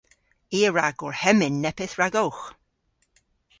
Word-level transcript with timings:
I 0.57 0.59
a 0.67 0.69
wra 0.71 0.87
gorhemmyn 0.99 1.55
neppyth 1.63 1.97
ragowgh. 1.99 2.43